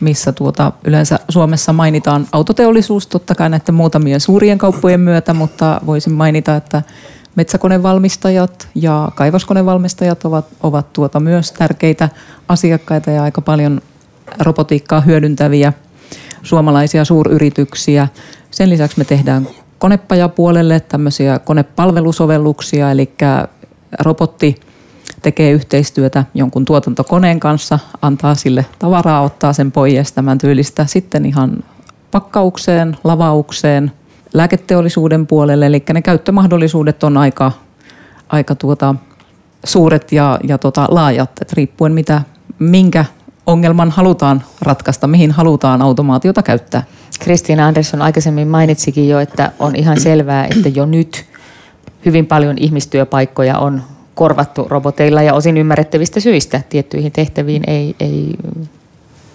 [0.00, 6.12] missä tuota, yleensä Suomessa mainitaan autoteollisuus totta kai näiden muutamien suurien kauppojen myötä, mutta voisin
[6.12, 6.82] mainita, että
[7.34, 12.08] metsäkonevalmistajat ja kaivoskonevalmistajat ovat, ovat tuota myös tärkeitä
[12.48, 13.80] asiakkaita ja aika paljon
[14.40, 15.72] robotiikkaa hyödyntäviä
[16.42, 18.08] suomalaisia suuryrityksiä.
[18.50, 23.12] Sen lisäksi me tehdään konepajapuolelle tämmöisiä konepalvelusovelluksia, eli
[24.00, 24.60] robotti
[25.22, 31.64] tekee yhteistyötä jonkun tuotantokoneen kanssa, antaa sille tavaraa, ottaa sen pois tämän tyylistä sitten ihan
[32.10, 33.92] pakkaukseen, lavaukseen,
[34.34, 37.52] lääketeollisuuden puolelle, eli ne käyttömahdollisuudet on aika,
[38.28, 38.94] aika tuota,
[39.64, 42.22] suuret ja, ja tota, laajat, että riippuen mitä,
[42.58, 43.04] minkä
[43.46, 46.82] ongelman halutaan ratkaista, mihin halutaan automaatiota käyttää.
[47.20, 51.24] Kristiina Andersson aikaisemmin mainitsikin jo, että on ihan selvää, että jo nyt
[52.04, 53.82] hyvin paljon ihmistyöpaikkoja on
[54.14, 56.60] korvattu roboteilla ja osin ymmärrettävistä syistä.
[56.68, 58.34] Tiettyihin tehtäviin ei, ei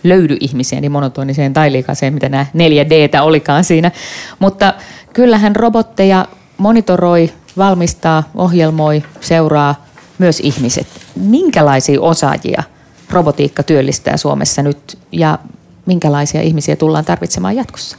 [0.03, 3.91] löydy ihmisiä niin monotoniseen tai liikaseen, mitä nämä 4D olikaan siinä.
[4.39, 4.73] Mutta
[5.13, 9.85] kyllähän robotteja monitoroi, valmistaa, ohjelmoi, seuraa
[10.17, 10.87] myös ihmiset.
[11.15, 12.63] Minkälaisia osaajia
[13.09, 15.39] robotiikka työllistää Suomessa nyt ja
[15.85, 17.97] minkälaisia ihmisiä tullaan tarvitsemaan jatkossa?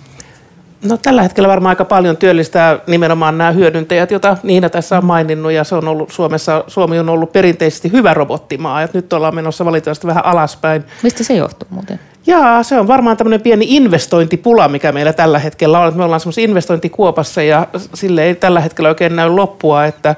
[0.84, 5.52] No tällä hetkellä varmaan aika paljon työllistää nimenomaan nämä hyödyntäjät, joita Niina tässä on maininnut,
[5.52, 9.64] ja se on ollut Suomessa, Suomi on ollut perinteisesti hyvä robottimaa, ja nyt ollaan menossa
[9.64, 10.84] valitettavasti vähän alaspäin.
[11.02, 12.00] Mistä se johtuu muuten?
[12.26, 15.96] Jaa, se on varmaan tämmöinen pieni investointipula, mikä meillä tällä hetkellä on.
[15.96, 20.14] Me ollaan semmoisessa investointikuopassa, ja sille ei tällä hetkellä oikein näy loppua, että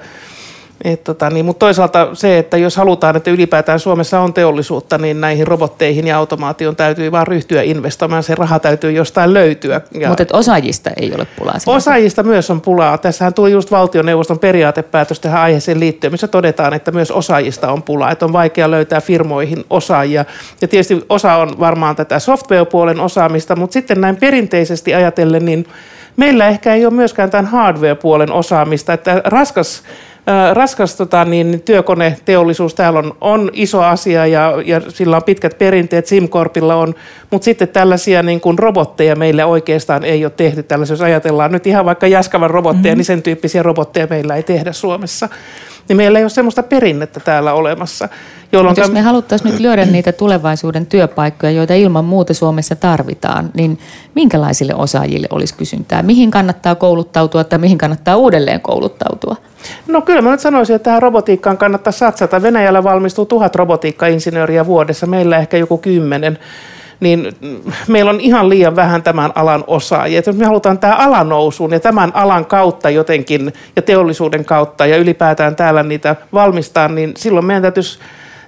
[0.85, 5.21] et tota, niin, mutta toisaalta se, että jos halutaan, että ylipäätään Suomessa on teollisuutta, niin
[5.21, 8.23] näihin robotteihin ja automaation täytyy vaan ryhtyä investoimaan.
[8.23, 9.81] Se raha täytyy jostain löytyä.
[10.09, 11.55] Mutta osaajista ei ole pulaa.
[11.67, 12.99] Osaajista myös on pulaa.
[12.99, 18.11] Tässähän tuli just valtioneuvoston periaatepäätös tähän aiheeseen liittyen, missä todetaan, että myös osaajista on pulaa.
[18.11, 20.25] Että on vaikea löytää firmoihin osaajia.
[20.61, 25.67] Ja tietysti osa on varmaan tätä software-puolen osaamista, mutta sitten näin perinteisesti ajatellen, niin
[26.17, 28.93] meillä ehkä ei ole myöskään tämän hardware-puolen osaamista.
[28.93, 29.83] Että raskas
[30.53, 36.07] raskas tota, niin, työkoneteollisuus täällä on, on iso asia ja, ja sillä on pitkät perinteet,
[36.07, 36.95] SimCorpilla on,
[37.31, 40.95] mutta sitten tällaisia niin kuin robotteja meillä oikeastaan ei ole tehty tällaisia.
[40.95, 42.99] Jos ajatellaan nyt ihan vaikka Jaskavan robotteja, mm-hmm.
[42.99, 45.29] niin sen tyyppisiä robotteja meillä ei tehdä Suomessa.
[45.89, 48.09] Niin meillä ei ole semmoista perinnettä täällä olemassa.
[48.53, 48.77] Jolloin...
[48.77, 53.79] Jos me haluttaisiin nyt lyödä niitä tulevaisuuden työpaikkoja, joita ilman muuta Suomessa tarvitaan, niin
[54.15, 56.03] minkälaisille osaajille olisi kysyntää?
[56.03, 59.37] Mihin kannattaa kouluttautua tai mihin kannattaa uudelleen kouluttautua?
[59.87, 62.43] No kyllä mä nyt sanoisin, että tähän robotiikkaan kannattaa satsata.
[62.43, 66.39] Venäjällä valmistuu tuhat robotiikkainsinööriä vuodessa, meillä ehkä joku kymmenen
[67.01, 67.37] niin
[67.89, 70.23] meillä on ihan liian vähän tämän alan osaajia.
[70.27, 74.97] Jos me halutaan tämä ala nousuun ja tämän alan kautta jotenkin ja teollisuuden kautta ja
[74.97, 77.99] ylipäätään täällä niitä valmistaa, niin silloin meidän täytyisi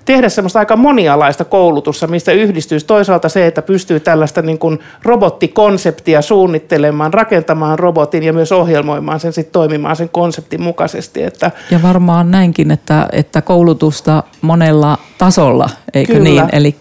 [0.05, 6.23] tehdä semmoista aika monialaista koulutusta, mistä yhdistyisi toisaalta se, että pystyy tällaista niin kuin robottikonseptia
[6.23, 11.23] suunnittelemaan, rakentamaan robotin ja myös ohjelmoimaan sen sitten toimimaan sen konseptin mukaisesti.
[11.23, 16.45] Että ja varmaan näinkin, että, että koulutusta monella tasolla, eikö kyllä, niin?
[16.53, 16.77] Eli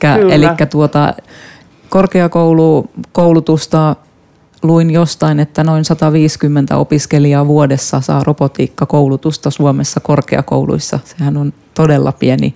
[0.70, 1.14] tuota,
[1.90, 3.96] korkeakoulutusta
[4.64, 11.00] luin jostain, että noin 150 opiskelijaa vuodessa saa robotiikkakoulutusta Suomessa korkeakouluissa.
[11.04, 12.56] Sehän on todella pieni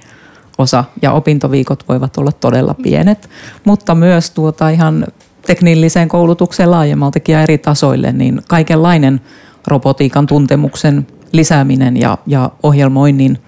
[0.58, 3.30] osa ja opintoviikot voivat olla todella pienet,
[3.66, 5.06] mutta myös tuota ihan
[5.46, 9.22] teknilliseen koulutukseen laajemmaltakin ja eri tasoille, niin kaikenlainen
[9.68, 13.40] robotiikan tuntemuksen lisääminen ja, ja ohjelmoinnin,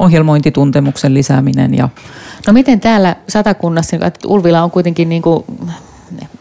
[0.00, 1.74] ohjelmointituntemuksen lisääminen.
[1.74, 1.88] Ja
[2.46, 5.44] no miten täällä Satakunnassa, että Ulvila on kuitenkin niin kuin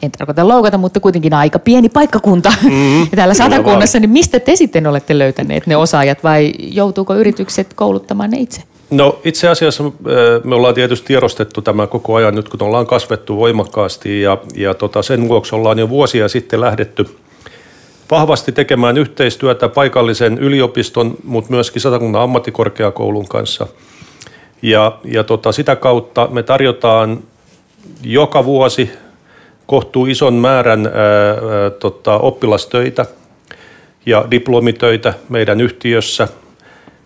[0.01, 2.53] en tarkoita loukata, mutta kuitenkin aika pieni paikkakunta.
[2.63, 7.73] Mm, ja täällä satakunnassa, niin mistä te sitten olette löytäneet ne osaajat vai joutuuko yritykset
[7.73, 8.63] kouluttamaan ne itse?
[8.89, 9.83] No itse asiassa
[10.43, 15.01] me ollaan tietysti tiedostettu tämä koko ajan nyt, kun ollaan kasvettu voimakkaasti ja, ja tota,
[15.01, 17.05] sen vuoksi ollaan jo vuosia sitten lähdetty
[18.11, 23.67] vahvasti tekemään yhteistyötä paikallisen yliopiston, mutta myöskin Satakunnan ammattikorkeakoulun kanssa.
[24.61, 27.19] Ja, ja tota, sitä kautta me tarjotaan
[28.03, 28.91] joka vuosi
[29.65, 33.05] kohtuu ison määrän ää, ää, tota, oppilastöitä
[34.05, 36.27] ja diplomitöitä meidän yhtiössä–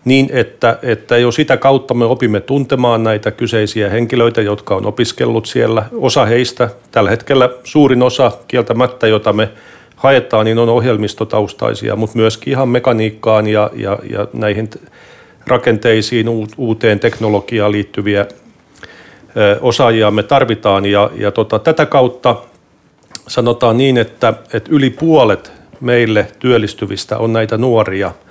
[0.04, 5.46] niin, että, että jo sitä kautta me opimme tuntemaan näitä kyseisiä henkilöitä, jotka on opiskellut
[5.46, 5.84] siellä.
[5.92, 9.48] Osa heistä, tällä hetkellä suurin osa kieltämättä, jota me
[10.04, 14.70] haetaan, niin on ohjelmistotaustaisia, mutta myöskin ihan mekaniikkaan ja, ja, ja näihin
[15.46, 18.26] rakenteisiin, uuteen teknologiaan liittyviä
[19.60, 20.86] osaajia me tarvitaan.
[20.86, 22.36] Ja, ja tota, tätä kautta
[23.28, 28.12] sanotaan niin, että, että yli puolet meille työllistyvistä on näitä nuoria–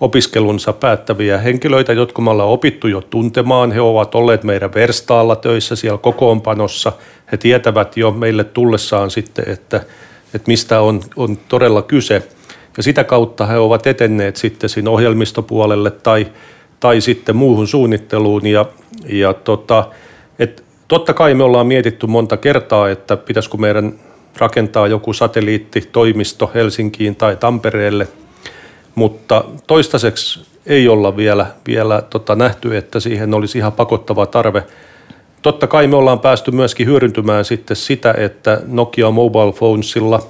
[0.00, 3.72] opiskelunsa päättäviä henkilöitä, jotka me ollaan opittu jo tuntemaan.
[3.72, 6.92] He ovat olleet meidän verstaalla töissä siellä kokoonpanossa.
[7.32, 9.80] He tietävät jo meille tullessaan sitten, että,
[10.34, 12.22] että mistä on, on todella kyse.
[12.76, 16.26] Ja sitä kautta he ovat etenneet sitten siinä ohjelmistopuolelle tai,
[16.80, 18.46] tai sitten muuhun suunnitteluun.
[18.46, 18.66] Ja,
[19.08, 19.86] ja tota,
[20.38, 23.94] et totta kai me ollaan mietitty monta kertaa, että pitäisikö meidän
[24.38, 28.08] rakentaa joku satelliittitoimisto Helsinkiin tai Tampereelle–
[28.94, 34.62] mutta toistaiseksi ei olla vielä, vielä tota, nähty, että siihen olisi ihan pakottava tarve.
[35.42, 40.22] Totta kai me ollaan päästy myöskin hyödyntymään sitten sitä, että Nokia Mobile Phonesilla,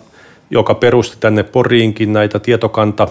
[0.51, 3.09] joka perusti tänne Poriinkin näitä tietokanta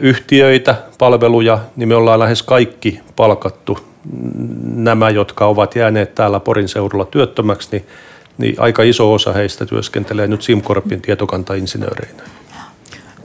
[0.00, 3.78] yhtiöitä, palveluja, niin me ollaan lähes kaikki palkattu
[4.62, 7.84] nämä, jotka ovat jääneet täällä Porin seudulla työttömäksi, niin,
[8.38, 12.22] niin aika iso osa heistä työskentelee nyt SimCorpin tietokantainsinööreinä.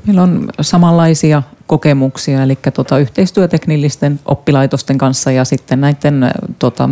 [0.07, 6.89] Meillä on samanlaisia kokemuksia, eli tota, yhteistyöteknillisten oppilaitosten kanssa ja sitten näiden tota,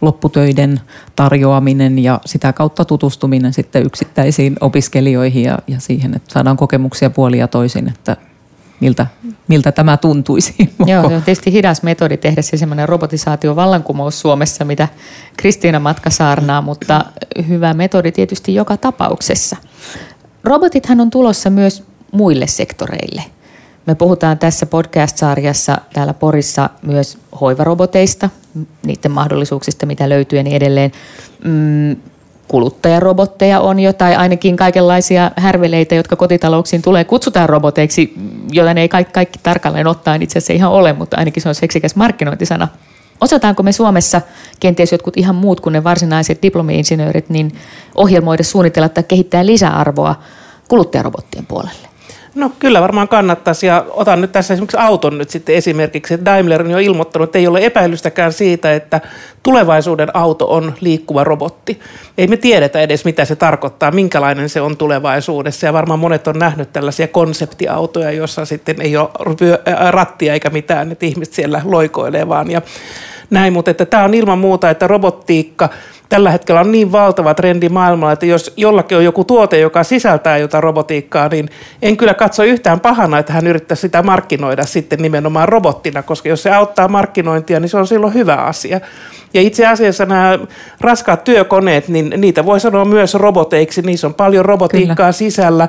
[0.00, 0.80] lopputöiden
[1.16, 7.48] tarjoaminen ja sitä kautta tutustuminen sitten yksittäisiin opiskelijoihin ja, ja siihen, että saadaan kokemuksia puolia
[7.48, 8.16] toisin, että
[8.80, 9.06] miltä,
[9.48, 10.54] miltä tämä tuntuisi.
[10.86, 14.88] Joo, se on tietysti hidas metodi tehdä se semmoinen robotisaatio vallankumous Suomessa, mitä
[15.36, 17.04] Kristiina Matka saarnaa, mutta
[17.48, 19.56] hyvä metodi tietysti joka tapauksessa.
[20.44, 23.22] robotithan on tulossa myös muille sektoreille.
[23.86, 28.30] Me puhutaan tässä podcast-sarjassa täällä Porissa myös hoivaroboteista,
[28.86, 30.92] niiden mahdollisuuksista, mitä löytyy ja niin edelleen.
[31.44, 31.96] Mm,
[32.48, 38.14] kuluttajarobotteja on jo, tai ainakin kaikenlaisia härveleitä, jotka kotitalouksiin tulee, kutsutaan roboteiksi,
[38.50, 41.96] joten ei kaikki, kaikki tarkalleen ottaen itse asiassa ihan ole, mutta ainakin se on seksikäs
[41.96, 42.68] markkinointisana.
[43.20, 44.20] Osataanko me Suomessa,
[44.60, 47.52] kenties jotkut ihan muut kuin ne varsinaiset diplomi-insinöörit, niin
[47.94, 50.14] ohjelmoida, suunnitella tai kehittää lisäarvoa
[50.68, 51.91] kuluttajarobottien puolelle?
[52.34, 56.24] No kyllä varmaan kannattaisi ja otan nyt tässä esimerkiksi auton nyt sitten esimerkiksi.
[56.24, 59.00] Daimler on jo ilmoittanut, että ei ole epäilystäkään siitä, että
[59.42, 61.80] tulevaisuuden auto on liikkuva robotti.
[62.18, 66.38] Ei me tiedetä edes mitä se tarkoittaa, minkälainen se on tulevaisuudessa ja varmaan monet on
[66.38, 69.08] nähnyt tällaisia konseptiautoja, joissa sitten ei ole
[69.90, 72.62] rattia eikä mitään, että ihmiset siellä loikoilee vaan ja
[73.32, 75.68] näin, mutta että tämä on ilman muuta, että robottiikka
[76.08, 80.38] tällä hetkellä on niin valtava trendi maailmalla, että jos jollakin on joku tuote, joka sisältää
[80.38, 81.48] jotain robotiikkaa, niin
[81.82, 86.42] en kyllä katso yhtään pahana, että hän yrittää sitä markkinoida sitten nimenomaan robottina, koska jos
[86.42, 88.80] se auttaa markkinointia, niin se on silloin hyvä asia.
[89.34, 90.38] Ja itse asiassa nämä
[90.80, 95.12] raskaat työkoneet, niin niitä voi sanoa myös roboteiksi, niissä on paljon robotiikkaa kyllä.
[95.12, 95.68] sisällä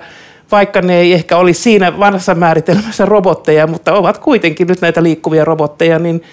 [0.51, 5.45] vaikka ne ei ehkä olisi siinä vanhassa määritelmässä robotteja, mutta ovat kuitenkin nyt näitä liikkuvia
[5.45, 6.23] robotteja, niin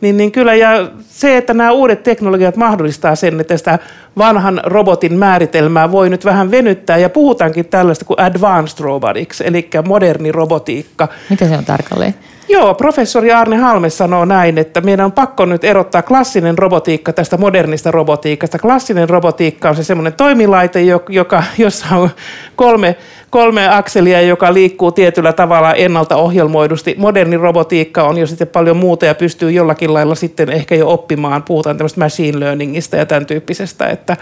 [0.00, 3.78] niin, niin kyllä, ja se, että nämä uudet teknologiat mahdollistaa sen, että sitä
[4.18, 10.32] vanhan robotin määritelmää voi nyt vähän venyttää, ja puhutaankin tällaista kuin advanced robotics, eli moderni
[10.32, 11.08] robotiikka.
[11.30, 12.14] Mitä se on tarkalleen?
[12.48, 17.36] Joo, professori Arne Halme sanoo näin, että meidän on pakko nyt erottaa klassinen robotiikka tästä
[17.36, 18.58] modernista robotiikasta.
[18.58, 22.10] Klassinen robotiikka on se semmoinen toimilaite, joka, jossa on
[22.56, 22.96] kolme,
[23.30, 26.94] kolme akselia, joka liikkuu tietyllä tavalla ennalta ohjelmoidusti.
[26.98, 31.42] Moderni robotiikka on jo sitten paljon muuta ja pystyy jollakin lailla sitten ehkä jo oppimaan.
[31.42, 34.16] Puhutaan tämmöistä machine learningista ja tämän tyyppisestä, että,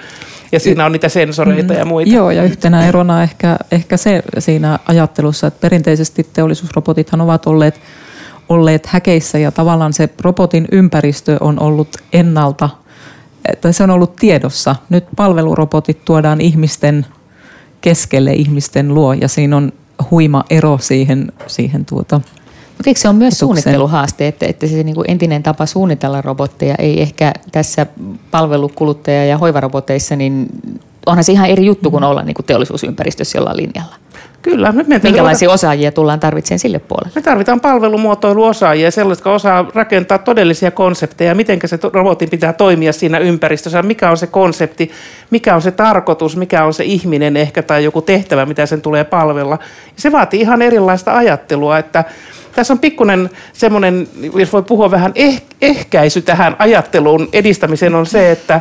[0.53, 2.13] ja siinä on niitä sensoreita mm, ja muita.
[2.13, 7.81] Joo, ja yhtenä erona ehkä, ehkä se siinä ajattelussa, että perinteisesti teollisuusrobotithan ovat olleet
[8.49, 12.71] olleet häkeissä ja tavallaan se robotin ympäristö on ollut ennalta,
[13.61, 14.77] tai se on ollut tiedossa.
[14.89, 17.07] Nyt palvelurobotit tuodaan ihmisten
[17.81, 19.73] keskelle, ihmisten luo ja siinä on
[20.11, 22.21] huima ero siihen, siihen tuota,
[22.69, 26.75] mutta eikö se on myös suunnitteluhaaste, että, että se niin kuin entinen tapa suunnitella robotteja
[26.79, 27.87] ei ehkä tässä
[28.31, 30.47] palvelukuluttaja- ja hoivaroboteissa, niin
[31.07, 33.95] onhan se ihan eri juttu kuin olla niin kuin teollisuusympäristössä jollain linjalla.
[34.45, 34.73] Kyllä.
[34.73, 37.13] Me Minkälaisia osaajia tullaan tarvitsemaan sille puolelle?
[37.15, 43.19] Me tarvitaan palvelumuotoiluosaajia, sellaisia, jotka osaa rakentaa todellisia konsepteja, miten se robotin pitää toimia siinä
[43.19, 44.91] ympäristössä, mikä on se konsepti,
[45.31, 49.05] mikä on se tarkoitus, mikä on se ihminen ehkä tai joku tehtävä, mitä sen tulee
[49.05, 49.59] palvella.
[49.97, 52.05] Se vaatii ihan erilaista ajattelua, että
[52.55, 58.31] tässä on pikkuinen semmoinen, jos voi puhua vähän eh, ehkäisy tähän ajatteluun edistämiseen on se,
[58.31, 58.61] että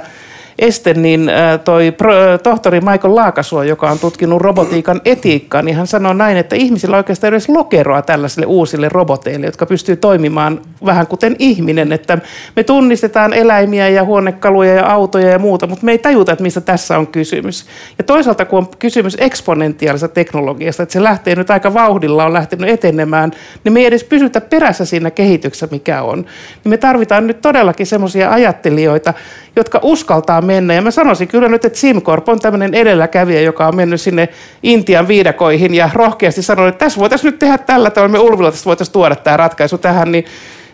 [0.59, 1.31] este, niin
[1.63, 2.13] toi pro,
[2.43, 7.33] tohtori Michael Laakasuo, joka on tutkinut robotiikan etiikkaa, niin hän sanoo näin, että ihmisillä oikeastaan
[7.33, 12.17] edes lokeroa tällaisille uusille roboteille, jotka pystyy toimimaan vähän kuten ihminen, että
[12.55, 16.61] me tunnistetaan eläimiä ja huonekaluja ja autoja ja muuta, mutta me ei tajuta, että mistä
[16.61, 17.65] tässä on kysymys.
[17.97, 22.69] Ja toisaalta, kun on kysymys eksponentiaalisesta teknologiasta, että se lähtee nyt aika vauhdilla, on lähtenyt
[22.69, 23.31] etenemään,
[23.63, 26.17] niin me ei edes pysytä perässä siinä kehityksessä, mikä on.
[26.63, 29.13] Niin me tarvitaan nyt todellakin semmoisia ajattelijoita,
[29.55, 30.73] jotka uskaltaa mennä.
[30.73, 34.29] Ja mä sanoisin kyllä nyt, että SimCorp on tämmöinen edelläkävijä, joka on mennyt sinne
[34.63, 38.65] Intian viidakoihin ja rohkeasti sanonut, että tässä voitaisiin nyt tehdä tällä tavalla, me Ulvilla tästä
[38.65, 40.25] voitaisiin tuoda tämä ratkaisu tähän, niin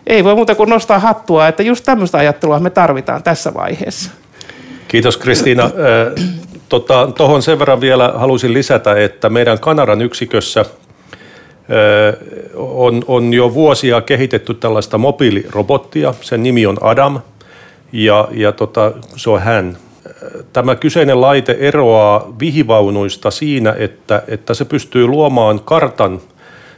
[0.08, 4.12] ei voi muuta kuin nostaa hattua, että just tämmöistä ajattelua me tarvitaan tässä vaiheessa.
[4.88, 5.72] Kiitos Kristiina.
[6.70, 10.66] Tuohon tota, sen verran vielä haluaisin lisätä, että meidän Kanadan yksikössä
[12.56, 16.14] on, on jo vuosia kehitetty tällaista mobiilirobottia.
[16.22, 17.20] Sen nimi on Adam–
[17.92, 19.78] ja, ja tota, se on hän.
[20.54, 26.22] Tämä kyseinen laite eroaa vihivaunuista siinä, että, että se pystyy luomaan kartan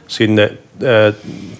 [0.08, 0.52] sinne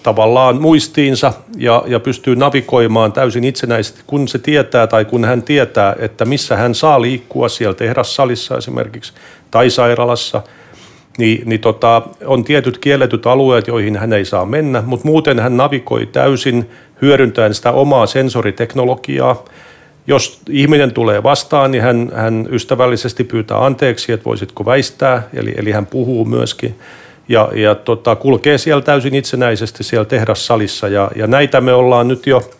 [0.03, 5.95] tavallaan muistiinsa ja, ja pystyy navigoimaan täysin itsenäisesti, kun se tietää tai kun hän tietää,
[5.99, 9.13] että missä hän saa liikkua siellä tehdassalissa esimerkiksi
[9.51, 10.41] tai sairaalassa,
[11.17, 15.57] niin, niin tota, on tietyt kielletyt alueet, joihin hän ei saa mennä, mutta muuten hän
[15.57, 16.69] navigoi täysin
[17.03, 19.45] hyödyntäen sitä omaa sensoriteknologiaa.
[20.07, 25.71] Jos ihminen tulee vastaan, niin hän, hän ystävällisesti pyytää anteeksi, että voisitko väistää, eli, eli
[25.71, 26.75] hän puhuu myöskin.
[27.29, 30.87] Ja, ja tota, kulkee siellä täysin itsenäisesti siellä tehdassalissa.
[30.87, 32.51] Ja, ja näitä me ollaan nyt jo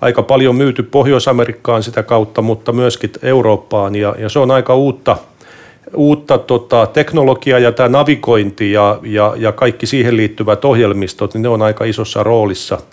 [0.00, 3.94] aika paljon myyty Pohjois-Amerikkaan sitä kautta, mutta myöskin Eurooppaan.
[3.94, 5.16] Ja, ja se on aika uutta,
[5.94, 11.48] uutta tota, teknologiaa ja tämä navigointi ja, ja, ja kaikki siihen liittyvät ohjelmistot, niin ne
[11.48, 12.78] on aika isossa roolissa–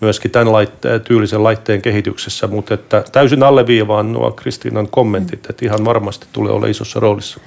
[0.00, 5.84] myöskin tämän laitteen, tyylisen laitteen kehityksessä, mutta että täysin alleviivaan nuo Kristiinan kommentit, että ihan
[5.84, 7.40] varmasti tulee olla isossa roolissa.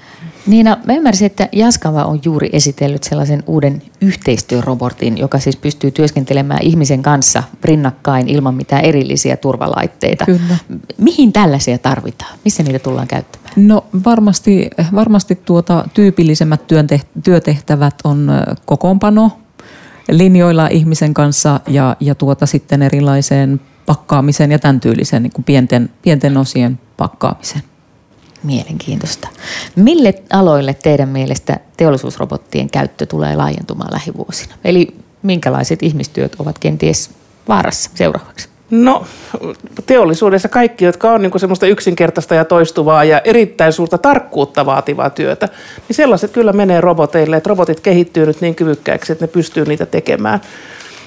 [0.48, 6.60] Niina, mä ymmärsin, että Jaskava on juuri esitellyt sellaisen uuden yhteistyörobotin, joka siis pystyy työskentelemään
[6.64, 10.26] ihmisen kanssa rinnakkain ilman mitään erillisiä turvalaitteita.
[10.26, 10.58] Kyllä.
[10.98, 12.40] Mihin tällaisia tarvitaan?
[12.46, 13.54] Missä niitä tullaan käyttämään?
[13.56, 16.62] No varmasti, varmasti tuota, tyypillisemmät
[17.24, 18.32] työtehtävät on
[18.66, 19.32] kokoonpano
[20.12, 25.90] linjoilla ihmisen kanssa ja, ja tuota sitten erilaiseen pakkaamiseen ja tämän tyylisen niin kuin pienten,
[26.02, 27.64] pienten osien pakkaamiseen.
[28.44, 29.28] Mielenkiintoista.
[29.76, 34.56] Mille aloille teidän mielestä teollisuusrobottien käyttö tulee laajentumaan lähivuosina?
[34.64, 37.10] Eli minkälaiset ihmistyöt ovat kenties
[37.48, 38.53] vaarassa seuraavaksi?
[38.74, 39.06] No
[39.86, 45.50] teollisuudessa kaikki, jotka on niin semmoista yksinkertaista ja toistuvaa ja erittäin suurta tarkkuutta vaativaa työtä,
[45.88, 49.86] niin sellaiset kyllä menee roboteille, että robotit kehittyy nyt niin kyvykkäiksi, että ne pystyy niitä
[49.86, 50.42] tekemään.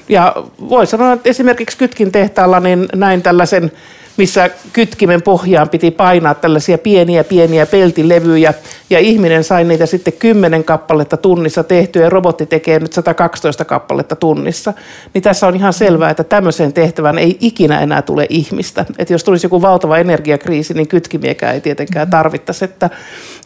[0.08, 0.34] Ja
[0.68, 3.72] voi sanoa, että esimerkiksi Kytkin tehtaalla niin näin tällaisen
[4.16, 8.54] missä kytkimen pohjaan piti painaa tällaisia pieniä pieniä peltilevyjä
[8.90, 14.16] ja ihminen sai niitä sitten 10 kappaletta tunnissa tehtyä ja robotti tekee nyt 112 kappaletta
[14.16, 14.72] tunnissa.
[15.14, 18.84] Niin tässä on ihan selvää, että tämmöiseen tehtävään ei ikinä enää tule ihmistä.
[18.98, 22.64] Että jos tulisi joku valtava energiakriisi, niin kytkimiekään ei tietenkään tarvittaisi.
[22.64, 22.90] Että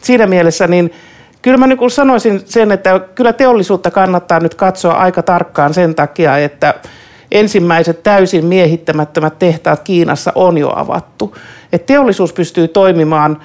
[0.01, 0.93] siinä mielessä niin
[1.41, 6.37] Kyllä mä niin sanoisin sen, että kyllä teollisuutta kannattaa nyt katsoa aika tarkkaan sen takia,
[6.37, 6.73] että
[7.31, 11.35] ensimmäiset täysin miehittämättömät tehtaat Kiinassa on jo avattu.
[11.73, 13.37] Et teollisuus pystyy toimimaan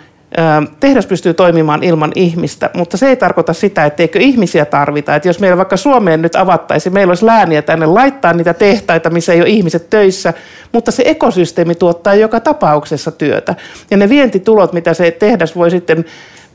[0.81, 5.17] tehdas pystyy toimimaan ilman ihmistä, mutta se ei tarkoita sitä, etteikö ihmisiä tarvita.
[5.17, 9.33] Että jos meillä vaikka Suomeen nyt avattaisiin, meillä olisi lääniä tänne laittaa niitä tehtaita, missä
[9.33, 10.35] ei ole ihmiset töissä,
[10.73, 13.55] mutta se ekosysteemi tuottaa joka tapauksessa työtä.
[13.91, 16.05] Ja ne vientitulot, mitä se tehdas voi sitten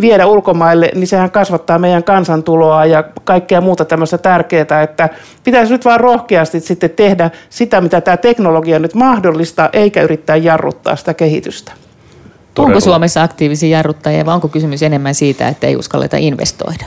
[0.02, 5.10] viedä ulkomaille, niin sehän kasvattaa meidän kansantuloa ja kaikkea muuta tämmöistä tärkeää, että
[5.44, 10.96] pitäisi nyt vaan rohkeasti sitten tehdä sitä, mitä tämä teknologia nyt mahdollistaa, eikä yrittää jarruttaa
[10.96, 11.72] sitä kehitystä.
[12.54, 12.68] Todella.
[12.68, 16.86] Onko Suomessa aktiivisia jarruttajia vai onko kysymys enemmän siitä, että ei uskalleta investoida?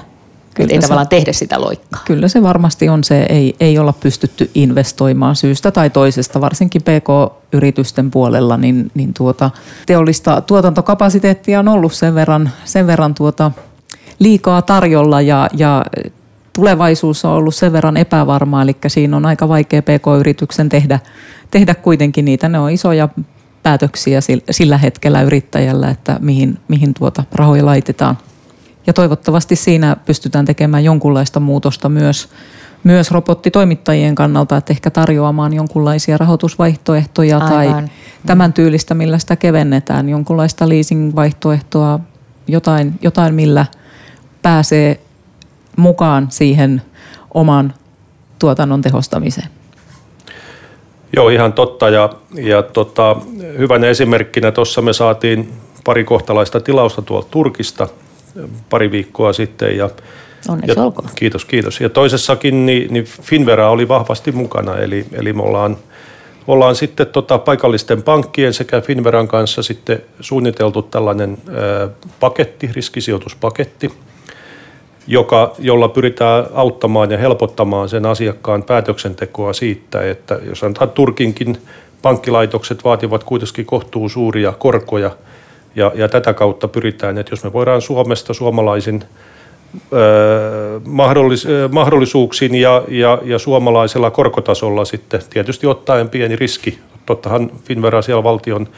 [0.54, 2.02] Kyllä ei se, tavallaan tehdä sitä loikkaa.
[2.04, 8.10] Kyllä se varmasti on se, ei, ei olla pystytty investoimaan syystä tai toisesta, varsinkin PK-yritysten
[8.10, 9.50] puolella, niin, niin tuota,
[9.86, 13.50] teollista tuotantokapasiteettia on ollut sen verran, sen verran tuota,
[14.18, 15.84] liikaa tarjolla ja, ja
[16.52, 21.00] tulevaisuus on ollut sen verran epävarmaa, eli siinä on aika vaikea PK-yrityksen tehdä,
[21.50, 22.48] tehdä kuitenkin niitä.
[22.48, 23.08] Ne on isoja
[23.62, 28.18] päätöksiä sillä hetkellä yrittäjällä, että mihin, mihin tuota rahoja laitetaan–
[28.86, 32.28] ja toivottavasti siinä pystytään tekemään jonkunlaista muutosta myös,
[32.84, 37.52] myös robottitoimittajien kannalta, että ehkä tarjoamaan jonkunlaisia rahoitusvaihtoehtoja Aivan.
[37.52, 37.88] tai
[38.26, 42.00] tämän tyylistä, millä sitä kevennetään, jonkunlaista leasing-vaihtoehtoa,
[42.48, 43.66] jotain, jotain millä
[44.42, 45.00] pääsee
[45.76, 46.82] mukaan siihen
[47.34, 47.74] oman
[48.38, 49.48] tuotannon tehostamiseen.
[51.16, 51.88] Joo, ihan totta.
[51.88, 53.16] Ja, ja tota,
[53.58, 55.52] hyvänä esimerkkinä tuossa me saatiin
[55.84, 57.88] pari kohtalaista tilausta tuolta Turkista–
[58.70, 59.76] pari viikkoa sitten.
[59.76, 59.90] Ja,
[60.48, 61.08] Onneksi ja, olkoon.
[61.14, 61.80] Kiitos, kiitos.
[61.80, 65.76] Ja toisessakin niin, niin Finvera oli vahvasti mukana, eli, eli me ollaan,
[66.46, 71.88] ollaan sitten tota, paikallisten pankkien sekä Finveran kanssa sitten suunniteltu tällainen ää,
[72.20, 73.92] paketti, riskisijoituspaketti,
[75.06, 81.58] joka, jolla pyritään auttamaan ja helpottamaan sen asiakkaan päätöksentekoa siitä, että jos antaa Turkinkin
[82.02, 85.10] pankkilaitokset vaativat kuitenkin kohtuu suuria korkoja–
[85.76, 89.04] ja, ja tätä kautta pyritään, että jos me voidaan Suomesta suomalaisin
[89.92, 97.50] ö, mahdollis, ö, mahdollisuuksin ja, ja, ja suomalaisella korkotasolla sitten tietysti ottaen pieni riski, tottahan
[97.64, 98.68] Finvera siellä valtion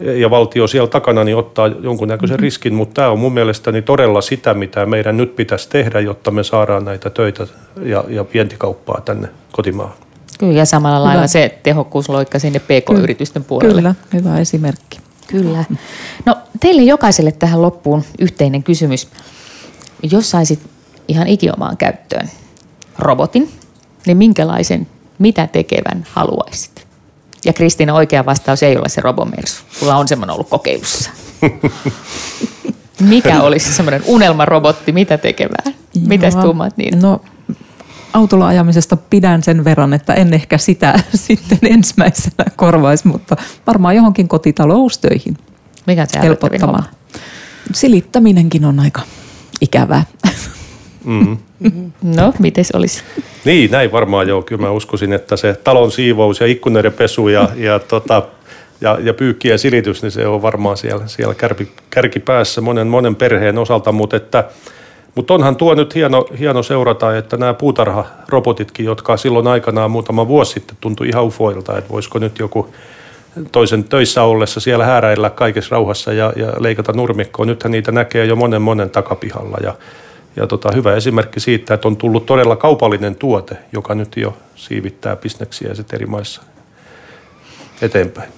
[0.00, 2.42] ja valtio siellä takana niin ottaa jonkunnäköisen mm-hmm.
[2.42, 6.44] riskin, mutta tämä on mun mielestäni todella sitä, mitä meidän nyt pitäisi tehdä, jotta me
[6.44, 7.46] saadaan näitä töitä
[7.82, 9.96] ja, ja vientikauppaa tänne kotimaahan.
[10.38, 11.08] Kyllä, ja samalla hyvä.
[11.08, 13.74] lailla se tehokkuusloikka sinne PK-yritysten puolelle.
[13.74, 14.98] Kyllä, hyvä esimerkki.
[15.26, 15.64] Kyllä.
[16.26, 19.08] No teille jokaiselle tähän loppuun yhteinen kysymys.
[20.02, 20.60] Jos saisit
[21.08, 22.30] ihan ikiomaan käyttöön
[22.98, 23.50] robotin,
[24.06, 24.86] niin minkälaisen,
[25.18, 26.86] mitä tekevän haluaisit?
[27.44, 29.62] Ja Kristiina oikea vastaus ei ole se robomersu.
[29.70, 31.10] Sulla on semmoinen ollut kokeilussa.
[33.00, 35.72] Mikä olisi semmoinen unelmarobotti, mitä tekevää?
[36.06, 37.00] Mitäs tuumaat niin?
[37.00, 37.20] No
[38.12, 44.28] autolla ajamisesta pidän sen verran, että en ehkä sitä sitten ensimmäisenä korvaisi, mutta varmaan johonkin
[44.28, 45.36] kotitaloustöihin
[45.86, 46.84] Mikä se helpottamaan.
[47.72, 49.00] Silittäminenkin on aika
[49.60, 50.04] ikävää.
[51.04, 51.36] Mm.
[52.02, 53.02] No, miten olisi?
[53.44, 54.42] Niin, näin varmaan joo.
[54.42, 58.22] Kyllä mä uskoisin, että se talon siivous ja ikkunoiden pesu ja, ja, tota,
[58.80, 63.58] ja, ja pyykkien silitys, niin se on varmaan siellä, siellä kärki, kärkipäässä monen, monen perheen
[63.58, 64.44] osalta, mutta että
[65.14, 70.52] Mutta onhan tuo nyt hieno, hieno seurata, että nämä puutarharobotitkin, jotka silloin aikanaan muutama vuosi
[70.52, 72.74] sitten tuntui ihan ufoilta, että voisiko nyt joku
[73.52, 77.46] toisen töissä ollessa siellä hääräillä kaikessa rauhassa ja, ja leikata nurmikkoa.
[77.46, 79.74] Nythän niitä näkee jo monen monen takapihalla ja,
[80.36, 85.16] ja tota, hyvä esimerkki siitä, että on tullut todella kaupallinen tuote, joka nyt jo siivittää
[85.16, 86.42] bisneksiä eri maissa
[87.82, 88.32] eteenpäin.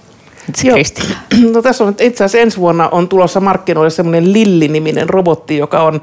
[0.65, 0.77] Joo.
[1.53, 6.01] No tässä on itse asiassa ensi vuonna on tulossa markkinoille semmoinen Lilli-niminen robotti, joka on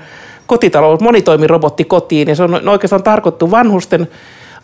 [0.52, 4.08] kotitalous, monitoimirobotti kotiin ja se on oikeastaan tarkoittu vanhusten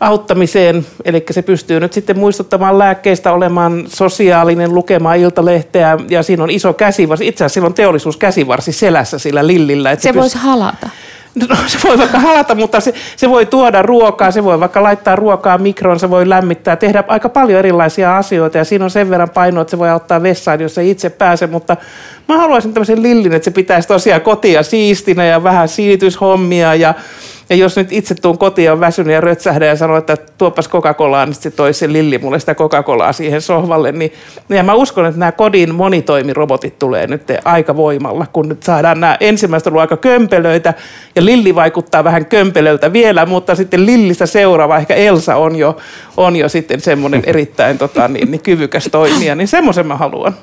[0.00, 6.50] auttamiseen, eli se pystyy nyt sitten muistuttamaan lääkkeistä, olemaan sosiaalinen, lukemaan iltalehteä ja siinä on
[6.50, 7.28] iso käsivarsi.
[7.28, 9.90] Itse asiassa sillä on teollisuuskäsivarsi selässä sillä lillillä.
[9.90, 10.88] Että se, se voisi halata.
[11.48, 15.16] No, se voi vaikka halata, mutta se, se voi tuoda ruokaa, se voi vaikka laittaa
[15.16, 18.58] ruokaa mikroon, se voi lämmittää, tehdä aika paljon erilaisia asioita.
[18.58, 21.46] Ja siinä on sen verran painoa, että se voi auttaa vessaan, jos ei itse pääse,
[21.46, 21.76] mutta
[22.28, 26.94] mä haluaisin tämmöisen lillin, että se pitäisi tosiaan kotia siistinä ja vähän siityshommia ja
[27.50, 30.68] ja jos nyt itse tuun kotiin ja on väsynyt ja rötsähdän ja sanon, että tuopas
[30.68, 33.92] Coca-Colaa, niin sitten toi se Lilli mulle sitä Coca-Colaa siihen sohvalle.
[33.92, 34.12] Niin,
[34.48, 39.16] ja mä uskon, että nämä kodin monitoimirobotit tulee nyt aika voimalla, kun nyt saadaan nämä
[39.20, 40.74] ensimmäistä ollut aika kömpelöitä
[41.16, 45.76] ja Lilli vaikuttaa vähän kömpelöltä vielä, mutta sitten Lillistä seuraava, ehkä Elsa on jo,
[46.16, 50.34] on jo sitten semmoinen erittäin tota, niin, niin kyvykäs toimija, niin semmoisen mä haluan.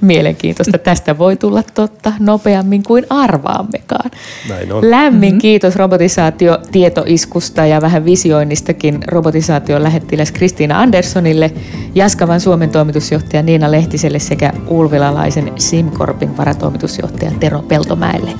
[0.00, 0.78] Mielenkiintoista.
[0.78, 4.10] Tästä voi tulla totta nopeammin kuin arvaammekaan.
[4.48, 4.90] Näin on.
[4.90, 5.38] Lämmin mm-hmm.
[5.38, 6.33] kiitos robotisaatio
[6.72, 11.52] tietoiskusta ja vähän visioinnistakin robotisaation lähettiläs Kristiina Anderssonille,
[11.94, 18.30] Jaskavan Suomen toimitusjohtaja Niina Lehtiselle sekä ulvilalaisen Simkorpin varatoimitusjohtaja Tero Peltomäelle.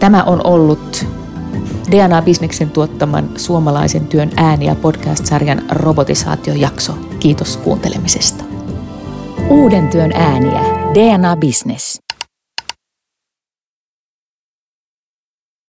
[0.00, 1.06] Tämä on ollut
[1.90, 6.92] DNA-bisneksen tuottaman suomalaisen työn ääniä podcast-sarjan robotisaatiojakso.
[7.20, 8.44] Kiitos kuuntelemisesta.
[9.48, 10.60] Uuden työn ääniä.
[10.94, 12.03] DNA Business.